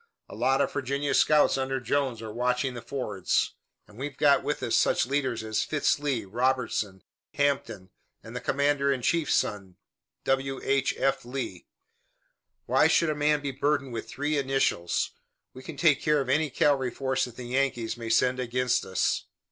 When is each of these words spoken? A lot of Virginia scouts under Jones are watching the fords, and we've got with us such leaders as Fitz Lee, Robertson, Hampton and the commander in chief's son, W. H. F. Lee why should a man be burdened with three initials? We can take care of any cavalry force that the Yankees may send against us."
A 0.27 0.33
lot 0.35 0.61
of 0.61 0.73
Virginia 0.73 1.13
scouts 1.13 1.59
under 1.59 1.79
Jones 1.79 2.23
are 2.23 2.33
watching 2.33 2.73
the 2.73 2.81
fords, 2.81 3.53
and 3.87 3.99
we've 3.99 4.17
got 4.17 4.43
with 4.43 4.63
us 4.63 4.75
such 4.75 5.05
leaders 5.05 5.43
as 5.43 5.63
Fitz 5.63 5.99
Lee, 5.99 6.25
Robertson, 6.25 7.03
Hampton 7.35 7.91
and 8.23 8.35
the 8.35 8.41
commander 8.41 8.91
in 8.91 9.03
chief's 9.03 9.35
son, 9.35 9.75
W. 10.23 10.59
H. 10.63 10.95
F. 10.97 11.23
Lee 11.23 11.67
why 12.65 12.87
should 12.87 13.11
a 13.11 13.15
man 13.15 13.41
be 13.41 13.51
burdened 13.51 13.93
with 13.93 14.09
three 14.09 14.39
initials? 14.39 15.11
We 15.53 15.61
can 15.61 15.77
take 15.77 16.01
care 16.01 16.19
of 16.19 16.29
any 16.29 16.49
cavalry 16.49 16.89
force 16.89 17.25
that 17.25 17.35
the 17.35 17.43
Yankees 17.45 17.95
may 17.95 18.09
send 18.09 18.39
against 18.39 18.83
us." 18.83 19.25